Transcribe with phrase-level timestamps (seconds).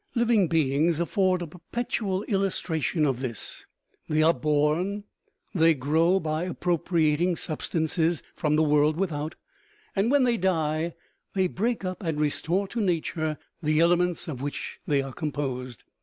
[0.15, 3.67] Living beings afford a perpetual illustration of this:
[4.09, 5.03] they are born,
[5.53, 9.35] they grow by appropriating sub stances from the world without,
[9.95, 10.95] and when they die
[11.35, 15.83] they break up and restore to nature the elements of which they are composed.